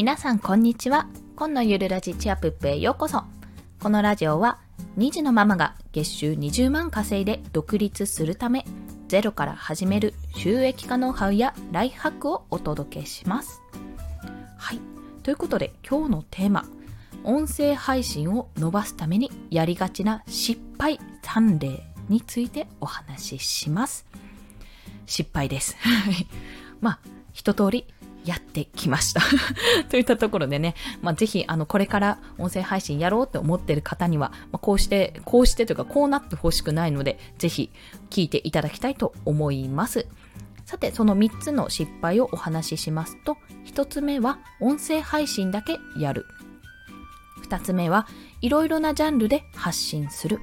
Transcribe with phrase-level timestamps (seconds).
[0.00, 1.08] 皆さんこんにちは。
[1.36, 3.22] 今のゆるラジチアプップへようこそ。
[3.82, 4.58] このラジオは
[4.96, 8.64] 2児のママが月収20万稼いで独立するため
[9.08, 13.60] ゼロから始める収益化ノウハウやライフハックをお届けします。
[14.56, 14.80] はい。
[15.22, 16.64] ということで今日のテーマ
[17.22, 24.06] 音声配信を伸ばすためにやりがちな失敗3例についてお話しします。
[25.04, 25.76] 失敗です。
[26.80, 26.98] まあ
[27.34, 27.86] 一通り
[28.24, 29.22] やってきました
[29.88, 37.70] といったところでね、まあ、ぜひ、あの、これから音声配信やろうって思ってる方には、まあ、こうして、こうしてというか、こうなってほしくないので、ぜひ、
[38.10, 40.06] 聞いていただきたいと思います。
[40.66, 46.26] さて、その3つの失敗をお話ししますと、1つ目は、音声配信だけやる。
[47.48, 48.06] 2つ目は、
[48.40, 50.40] いろいろなジャンルで発信する。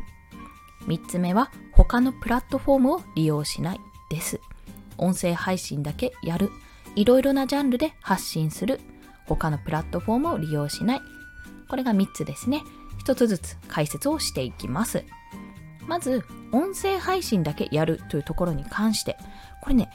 [0.88, 4.42] 3つ目は、他のプラットフォームを利用しないです。
[4.98, 6.52] 音声配信だけやる。
[6.98, 8.80] いろいろなジャンルで発信する。
[9.28, 11.02] 他のプラットフォームを利用しない。
[11.70, 12.64] これが3つですね。
[13.06, 15.06] 1つずつ解説をしていきます。
[15.86, 19.16] まず、音声配信だけやるというところに関して、
[19.62, 19.92] これね、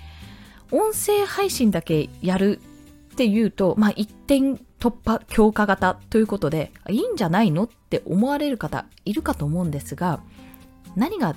[0.70, 2.60] 音声配信だけやる
[3.12, 10.22] っていうと、まあ、一点突破強化型ということで、いいんじゃないのって思われる方いるかと思うんですが、
[10.94, 11.34] 何が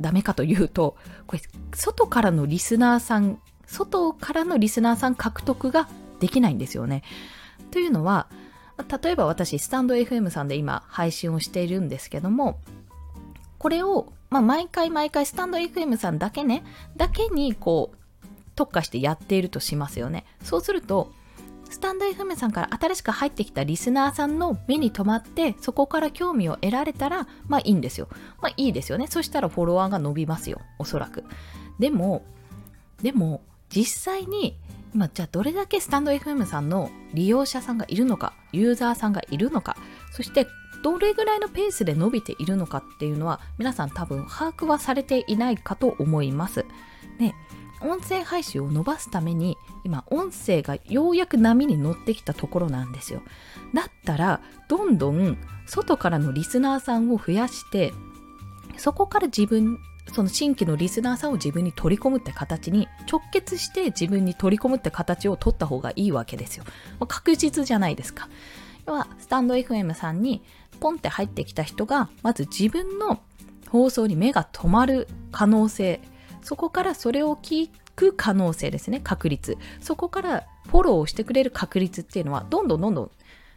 [0.00, 1.42] ダメかというと、これ、
[1.74, 3.38] 外からのリスナーさん
[3.74, 5.88] 外からのリスナーさん獲得が
[6.20, 7.02] できないんですよね。
[7.72, 8.28] というのは、
[9.02, 12.60] 例えば私、スタンド FM さんで今配信をしているんですけども、
[13.58, 16.64] これを、まあ、毎回毎回スタンド FM さんだけね、
[16.96, 20.24] だけにこう、特化してやっているとしますよね。
[20.42, 21.10] そうすると、
[21.70, 28.08] スタンド FM さんから新しく入ってきたリスナーさんの目に留まって、そこから興味を得られたら、まあいいんですよ。
[28.40, 29.08] まあいいですよね。
[29.08, 30.60] そしたらフォロワーが伸びますよ。
[30.78, 31.24] おそらく。
[31.80, 32.22] でも、
[33.02, 34.58] でも、実際に
[34.94, 39.76] 今じゃあどれだけスタンド FM さんの利用者さんがいるのかユーザーさんがいるのか
[40.12, 40.46] そして
[40.84, 46.66] どれぐらいのペースで伸びているのかっていうのは皆さん多分把握はされていないかと思います。
[47.18, 47.34] で
[47.80, 53.22] 音声配信を伸ばすために今音声がようやく波に乗ってきたところなんですよ。
[53.72, 57.92] だったらどんどん外からのリスナーさんを増やして
[58.76, 59.78] そこから自分
[60.12, 66.64] その新規のリスナーさんを自分に取り込むって形に直結して自分に取り込むって形を取った方がいいわけですよ。
[67.08, 68.28] 確実じゃないですか。
[68.86, 70.42] 要は、スタンド FM さんに
[70.80, 73.20] ポンって入ってきた人が、まず自分の
[73.68, 76.00] 放送に目が止まる可能性、
[76.42, 79.56] そこからそれを聞く可能性ですね、確率。
[79.80, 83.10] そこからフォローをしてくれる確率っていうのは、どんどんどんどん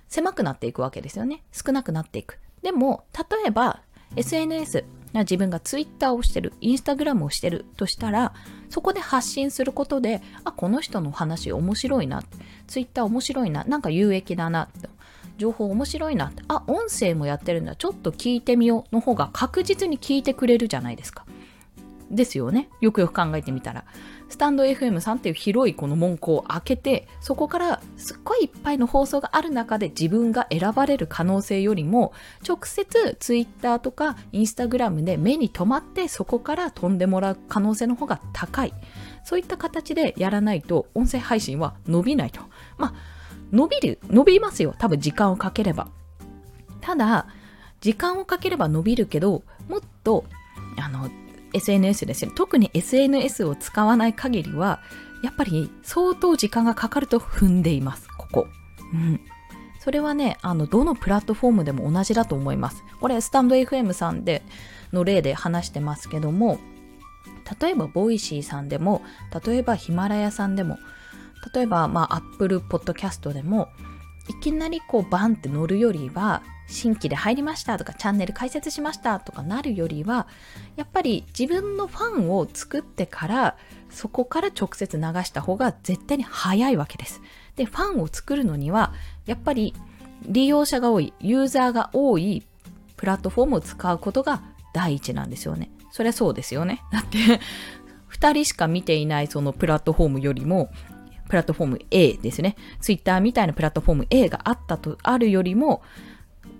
[0.07, 1.43] 狭くなっていくわけですよね。
[1.51, 2.39] 少なくなっていく。
[2.61, 3.81] でも、例えば、
[4.15, 4.85] SNS、
[5.21, 8.33] 自分がツイッターをしてる、インスタグラムをしてるとしたら、
[8.69, 12.23] そこで発信することで、あ、この人の話面白いな、
[12.67, 14.69] ツイッター面白いな、なんか有益だな、
[15.37, 21.25] 情報面白いな、あ、音声もやってるんだ、ちょっと聞いてみようの方が確実に聞いてくれるじゃないですか。
[22.09, 22.69] ですよね。
[22.79, 23.83] よくよく考えてみたら。
[24.29, 32.13] スタンド FM さんっていう広いこの門戸を開けて、そこからすっごいいっぱいの放送がある中で自分が選ばれる可能性よりも、
[32.47, 38.73] 直接 Twitter とか Instagram で目に留まってそこから飛んでもらう可能性の方が高い。
[39.23, 42.41] そういった形でやらないと音声配信は伸びないと。
[42.77, 42.93] まあ、
[43.51, 44.75] 伸びる、伸びますよ。
[44.77, 45.87] 多分時間をかければ。
[46.81, 47.27] ただ、
[47.81, 50.25] 時間をかければ伸びるけど、もっと、
[50.77, 51.09] あの、
[51.57, 52.31] SNS ですね。
[52.35, 54.81] 特に SNS を使わない限りは、
[55.23, 58.47] やっぱり相当時間がかかると踏んでいます、ここ。
[58.93, 59.19] うん。
[59.79, 62.83] それはね、あの、どのプラットフォームでも同じだと思います。
[62.99, 64.43] これ、 stand.fm さんで
[64.91, 66.59] の例で話してますけども、
[67.61, 69.01] 例えば、 Voicy さんでも、
[69.45, 70.77] 例えば、ヒマラヤさんでも、
[71.53, 73.69] 例えば、まあ、 Apple Podcast でも、
[74.27, 80.27] いきなりこうバンって乗るよりは新規で入りましたとかチャンネル開設しましたとかなるよりは
[80.75, 83.57] やっぱり自分のファンを作ってから
[83.89, 87.21] そこから直接流した方が絶対に早いわけです。
[87.55, 88.93] で、ファンを作るのには
[89.25, 89.73] やっぱり
[90.25, 92.45] 利用者が多い、ユーザーが多い
[92.95, 94.41] プラットフォームを使うことが
[94.73, 95.71] 第一なんですよね。
[95.91, 96.83] そりゃそうですよね。
[96.91, 97.17] だって
[98.11, 100.69] 2人しか見ていないそのプラットフォームよりも
[101.27, 102.55] プラットフォーム A ですね。
[102.81, 105.81] Twitter みたいなプラットフォーム A があったと、あるよりも、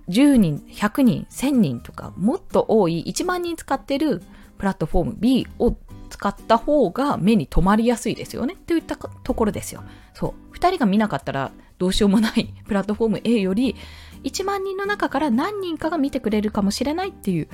[0.09, 4.21] 10人、100人、1000人とか、もっと多い1万人使ってる
[4.57, 5.75] プラットフォーム B を
[6.09, 8.55] 使った方が目に留まりやすいですよね。
[8.65, 9.83] といったところですよ。
[10.13, 10.55] そう。
[10.55, 13.75] 2人が見なかったらどうしようもない プラットフォーム A より、
[14.23, 17.49] 1万人の中から何人かが見てくれるかもしれないっていう、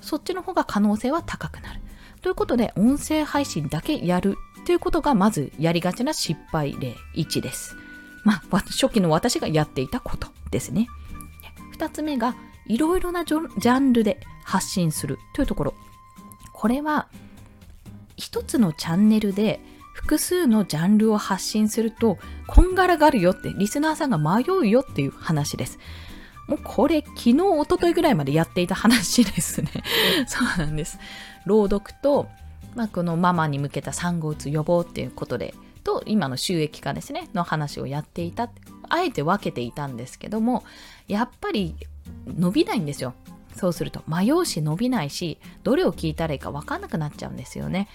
[0.00, 1.80] そっちの方が可能性は高くなる。
[2.20, 7.76] ということで、音声配信だけやるということがまずやりがちな失敗例1です。
[8.24, 10.88] まあ、初期の私がやっていたことですね。
[11.74, 12.36] 二つ目が、
[12.66, 15.74] いろいろなジャンルで発信するというところ。
[16.52, 17.08] これは、
[18.16, 19.58] 一つのチャンネルで
[19.92, 22.16] 複数のジャンルを発信すると、
[22.46, 25.80] こんがらがるよって、リスナーさんが迷うよっていう話です。
[26.46, 29.70] もうこれ、昨日、一昨日ぐらいまでやっていた話ですね。
[30.28, 31.00] そうなんです。
[31.44, 32.28] 朗読と、
[32.76, 35.54] まあ、このママに向けた産後うつ予防っていうことで、
[35.84, 38.50] と、今の収益化ですね、の話をやっていた。
[38.88, 40.64] あえて分けていたんですけども、
[41.06, 41.76] やっぱり
[42.26, 43.14] 伸びないんですよ。
[43.56, 47.88] そうすると迷うし伸びないしどれを聞いたらいいか分かんなくなっちゃうんですよね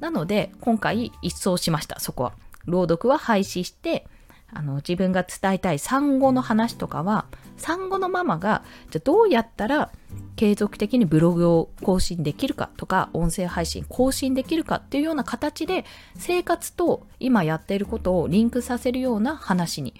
[0.00, 2.32] なので今回一掃しましたそこは
[2.64, 4.06] 朗読は廃止して
[4.54, 7.26] あの自分が伝えたい産後の話とかは
[7.56, 9.90] 産後のママがじゃどうやったら
[10.36, 15.84] 継続的にブログを更新できるかとか音声配信更新できるかっていうような形で
[16.16, 19.94] 生活と今やっていることをリンクさせるような話に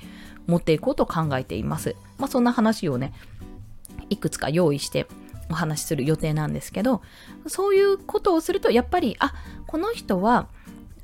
[0.47, 1.95] 持っていこうと考えています。
[2.19, 3.13] まあそんな話をね
[4.11, 5.07] いくつか用意して
[5.51, 7.03] お話しする予定なんですけど
[7.47, 9.35] そういうことをするとやっぱりあ
[9.67, 10.49] この人は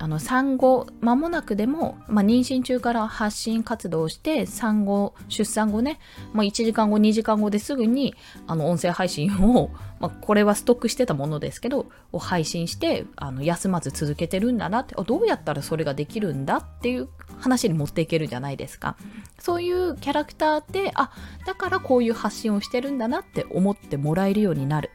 [0.01, 5.99] あの産後間もなくでも、まあ、妊娠中から発信活動をして産後出産後ね、
[6.33, 8.15] まあ、1時間後2時間後ですぐに
[8.47, 9.69] あの音声配信を、
[9.99, 18.95] まあ、これはストックしてたものですけどを配信してあの休まず続けてるんだなってどうやったらそれができるんだっていう話に持っていけるじゃないですか。
[19.37, 21.11] そういうキャラクターであ
[21.45, 24.91] だからこういう発信をしてるんだなって思ってもらえるようになる。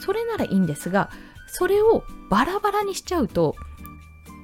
[0.00, 1.10] それならいいんですが
[1.48, 3.56] それをバラバラにしちゃうと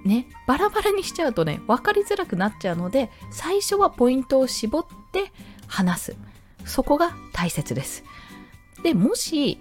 [0.04, 5.32] ね、バラバラにしちゃうとね、分かりづらくなっちゃうので、最初はポイントを絞って
[5.66, 6.16] 話す。
[6.66, 8.04] そこが大切です。
[8.82, 9.58] で、もし、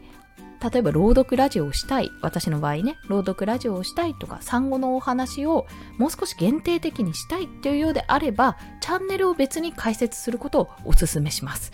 [0.72, 2.10] 例えば朗読ラジオをしたい。
[2.22, 5.66] 私の場合ね、朗読ラジオをしたいとか、産後のお話を
[5.98, 11.74] もう少し限定的にしたいっていうようであれば、チャンネルを別に開設することをお勧めします。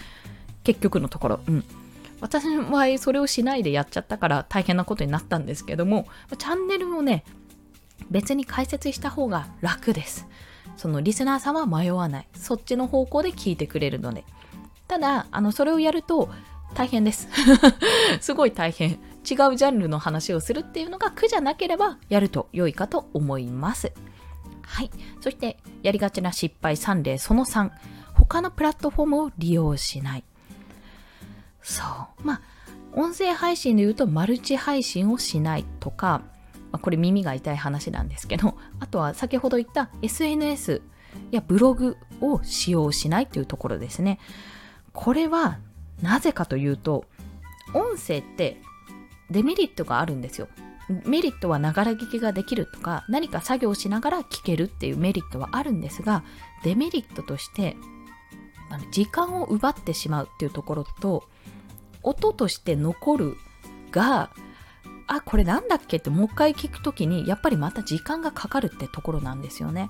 [0.63, 1.39] 結局のところ。
[1.47, 1.63] うん。
[2.19, 6.07] 私の場合、それをしないでやっちゃったから大変なことになったんですけども、
[6.37, 7.23] チャンネルをね、
[8.09, 10.27] 別に解説した方が楽です。
[10.77, 12.27] そのリスナーさんは迷わない。
[12.33, 14.23] そっちの方向で聞いてくれるので。
[14.87, 16.29] ただ、あの、それをやると
[16.73, 17.27] 大変です。
[18.21, 18.91] すごい大変。
[18.91, 23.91] 違うジャンルの話をするっていうのが苦じゃなければやると良いかと思います。
[24.61, 24.91] はい。
[25.21, 27.71] そして、やりがちな失敗3例その3。
[28.13, 30.23] 他のプラットフォームを利用しない。
[31.61, 32.23] そう。
[32.23, 32.41] まあ、
[32.93, 36.21] 音声配信で言うとマルチ配信をしないとか、
[36.71, 40.81] まあ、これ耳が痛い話なんですけど、あとは先ほど言った SNS
[41.31, 44.19] やブログを使用しないというところですね。
[44.93, 45.59] これは
[46.01, 47.05] なぜかというと、
[47.73, 48.61] 音声って
[49.29, 50.47] デメリットがあるんですよ。
[51.05, 56.23] メリットはながら聞きができるとか、何か作業しながら聞けるっていうメリットはあるんですが、
[56.63, 57.77] デメリットとして、
[58.91, 61.23] 時間を奪ってしまうっていうところと、
[62.01, 63.37] 音として残る
[63.91, 64.31] が、
[65.11, 69.89] あ、これなんだっけってもう一回聞くときに、やっぱりまた時間がかかるってところなんですよね。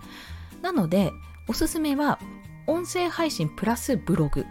[0.61, 1.11] なので、
[1.47, 2.19] おすすめは、
[2.67, 4.45] 音声配信プラスブログ。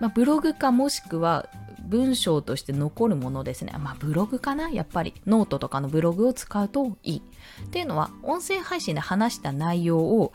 [0.00, 1.48] まあ、ブログかもしくは
[1.86, 3.72] 文章として残るものですね。
[3.78, 4.70] まあ、ブログかな？
[4.70, 5.14] やっぱり。
[5.26, 7.22] ノートとかのブログを使うといい。
[7.64, 10.32] っていうのは、音声配信で話した内容を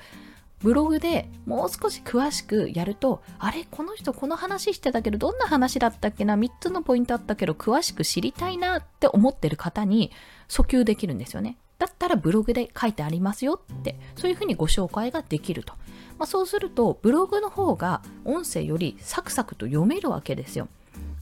[0.61, 10.11] ブログでもう少し詳しくやると、あれこの人この話してたけど、どんな話だったっけな ?3 つのポイントあったけど、詳しく知りたいなって思ってる方に
[10.47, 11.57] 訴求できるんですよね。
[11.79, 15.73] だったらブログで書いてありますよって、そういうふうにご紹介ができると。
[16.19, 20.67] まあ、そうすると、ブログの方が音声よりサクサクと読めるわけですよ。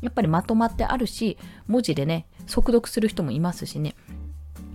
[0.02, 3.96] やっぱりまとまってあるし、文字でね、速読する人もいますしね。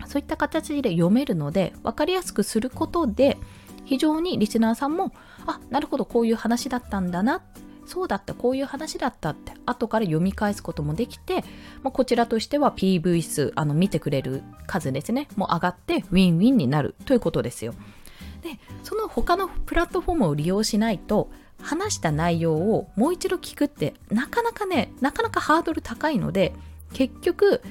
[0.06, 3.36] そういった形で読めるので、分かりやすくすることで、
[3.84, 5.12] 非常にリスナーさんも、
[5.46, 7.42] あ、なるほど、こういう話だったんだな、
[7.86, 11.44] そうだった、こういう話だったって、後から読み返すこともできて、
[11.82, 17.74] まあ、こちらとしては PV 数、あの、見てくれる数ですね、もう上がってウィンウィンになるということですよ。
[18.42, 26.52] で、その他のプラットフォームを利用しないと、話した内容をもう一度聞くってなかなかね、なかなかハードル高いので、
[26.92, 27.62] 結局、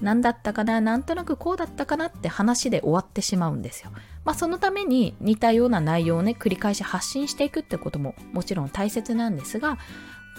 [0.00, 3.90] 何だったかな、なんとなくこうだったかなって話で終わってしまうんですよ。
[4.24, 9.78] まあ、そのために似たような内容をね、繰り返し発信していくってことももちろん大切なんですが、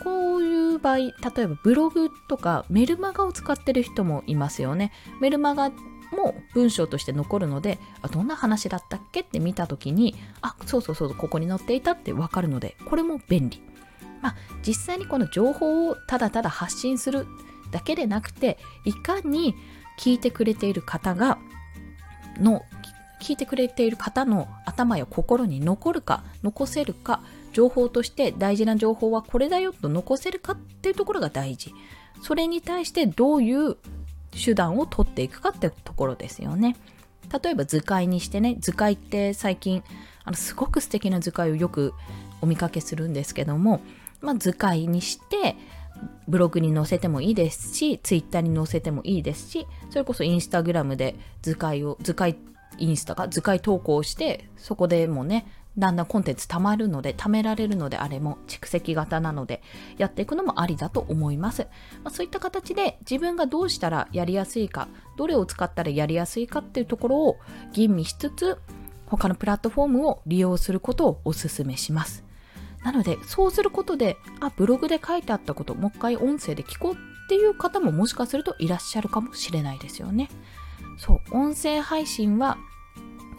[0.04, 4.92] こういう場合、例えばブログとかメルマガを使ってる人もいますよね。
[5.20, 5.72] メルマガ
[6.12, 13.62] も文章として残るので、あどんな話だったっけって見た時に、あ、そうそうそう、ここに載っていたってわかるので、これも便利。
[14.22, 14.36] まあ、
[14.66, 17.26] 実際にこの情報をただただ発信する
[17.72, 19.56] だけでなくていかに
[19.98, 21.40] 聞いてくれている方が
[22.40, 22.64] の
[23.22, 27.22] 聞いてくれている方の頭や心に残るか残せるか
[27.52, 31.74] 情報として大事な情報はこれだよと残せるかっていうところが大事。
[32.22, 33.78] それに対してどういう
[34.32, 36.76] 手段を取っていくかってところですよね。
[37.44, 39.84] 例えば図解にしてね、図解って最近、
[40.24, 41.94] あのすごく素敵な図解をよく
[42.42, 43.82] お見かけするんですけども、
[44.22, 45.56] まあ、図解にして
[46.28, 52.38] ブログに載せてもいいですし、ツイッターに載せてもいいですし、それこそインスタグラムで図解を、図解
[52.78, 59.62] インスタか図解投稿して、そこでもね、だんだんコンテンツ貯まるので、貯められるのであれも蓄積型なので、
[59.98, 61.68] やっていくのもありだと思います。
[62.04, 64.88] まあ、そういった形で自分がどうしたらやりやすいか、
[65.18, 67.38] どれを使ったらやりやすいかっていうところを
[67.74, 68.58] 吟味しつつ、
[69.08, 72.29] 他のプラットフォームを利用することをお勧めします。
[72.84, 76.96] なので、そうすることで、あ、ブログで書いてあったこと、もう一回音声で聞こうっ
[77.28, 80.30] ていう方ももしかするといらっしゃるかもしれないですよね。
[80.98, 82.58] そう、音声配信は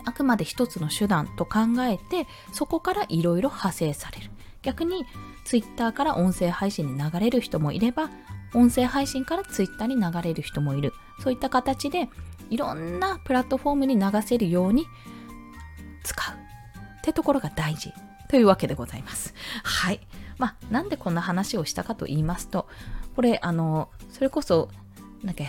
[0.04, 4.30] あくまで一つの手段と考えて、そこからいろいろ派生される。
[4.62, 5.06] 逆に、
[5.44, 8.10] ツイッターから音声配信に流れる人もいれば、
[8.54, 10.92] 音声配信からツイッターに流れる人もいる。
[11.22, 12.08] そういった形で、
[12.50, 14.86] いろんなプラットフォームに流せるように
[16.02, 17.92] 使うってところが大事
[18.30, 19.34] というわけでございます。
[19.64, 20.00] はい。
[20.38, 22.68] まあ、なんでこんな話をしたかと言いますと、
[23.16, 24.68] これ、あの、それこそ、
[25.24, 25.42] なんか、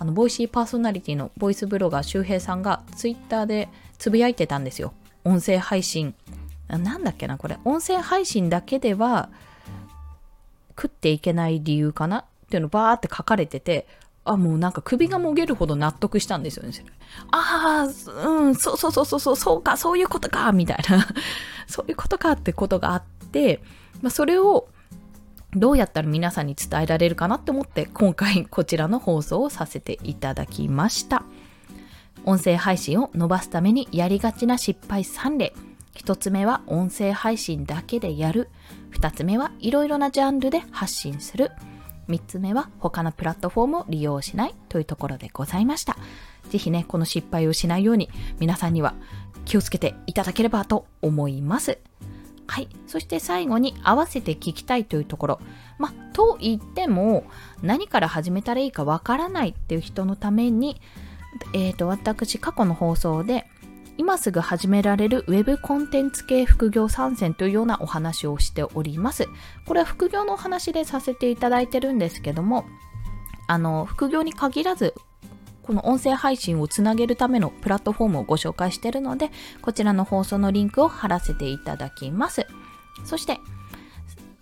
[0.00, 4.92] あの、ボイシーパーソナリティのボイスブロガー周平さんがツイッターでつぶやいてたんですよ。
[5.22, 6.14] 音声配信。
[6.66, 7.58] なんだっけな、これ。
[7.64, 9.30] 音声配信だけでは
[10.70, 12.18] 食っていけない理由かな？
[12.18, 13.86] っていうのバーって書かれてて、
[14.24, 16.72] あ、もうなんか首がもげるほど納得したんですよね。
[17.30, 21.06] ああ、うん、そうそうそうそう、そうか、そういうことか、みたいな。
[21.74, 23.02] そういうことかってことがあっ
[23.32, 23.60] て、
[24.00, 24.68] まあ、それを
[25.56, 31.24] どうやったら皆さんに伝えられるかなって思って今回こちらの放送をさせていただきました。
[32.24, 35.52] 音声配信を伸ばすためにやりがちな失敗3例。
[35.96, 38.50] 1つ目は音声配信だけでやる。
[38.92, 41.50] 2つ目はいろいろなジャンルで発信する。
[42.08, 45.96] 3つ目は他のプラットフォームを利用しないというところでございました。
[46.50, 48.94] ぜひね、この失敗をしないように皆さんには
[49.44, 51.78] 気をつけていただければと思います。
[52.46, 52.68] はい。
[52.86, 55.40] そして最後に合わせて聞きたいというところ。
[55.78, 57.24] まあと言っても
[57.62, 60.80] 何から始めたらいいかわからないっていう人のために、
[61.52, 63.46] えっ、ー、と、私過去の放送で
[63.96, 69.28] 今すぐ始められる Web コンテンツ系副業参戦というようなお話をしております。
[69.66, 72.64] これは副業のお話でさせていただいてるんですけども、
[73.46, 74.94] あの、副業に限らず、
[75.64, 79.30] この音声配信をつなげるためのプラットフォームをご紹介しているので、
[79.62, 82.46] こちらの放送のリンクを貼らせていただきます。
[83.04, 83.40] そして、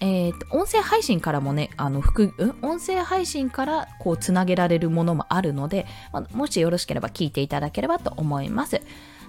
[0.00, 8.82] えー、音声配信からもね、あの、副、音声配信からこうつなげられるものもあるので、まあもしよろしければ聞いていただければと思います。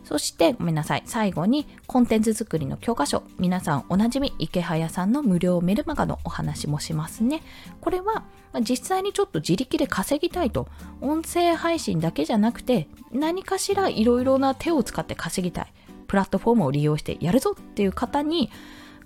[0.04, 1.04] そして、ごめんなさい。
[1.06, 3.24] 最後に、コンテンツ作りの教科書。
[3.40, 7.42] 皆さんおなじみ、池早さんの無料メルマガのお話もしますね。
[7.82, 8.24] これは、
[8.62, 10.68] 実際にちょっと自力で稼ぎたいと。
[11.02, 15.74] 音声配信だけじゃなくて、何かしらいろいろな手を使って稼ぎたい。
[16.08, 18.52] プラットフォームを利用してやるぞっていう方に、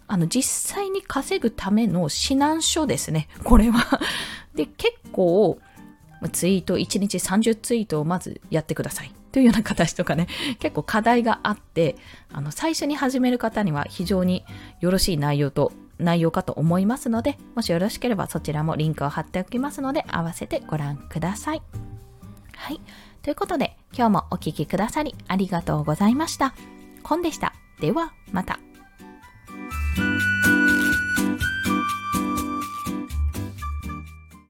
[0.07, 3.27] あの、実際に稼ぐための指南書ですね。
[3.43, 3.99] これは
[4.55, 5.59] で、結構、
[6.31, 9.13] ツイート、1日30ツイートをまずやってください。
[9.31, 10.27] というような形とかね、
[10.59, 11.95] 結構課題があって、
[12.31, 14.45] あの、最初に始める方には非常に
[14.79, 21.61] よろしい内容と、内容かと思いますので、もしよろしければそちらもリンクを貼っておきますので、合わせてご覧ください。
[22.55, 22.81] はい。
[23.21, 26.53] ということで、今日もお聴きくださりありがとうございました。
[27.03, 27.53] コンでした。
[27.79, 28.66] では、また。